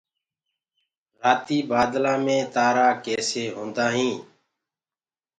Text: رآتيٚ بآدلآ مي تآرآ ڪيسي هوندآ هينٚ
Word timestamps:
رآتيٚ 1.21 1.67
بآدلآ 1.69 2.13
مي 2.25 2.37
تآرآ 2.53 2.87
ڪيسي 3.03 3.43
هوندآ 3.55 3.87
هينٚ 3.95 4.19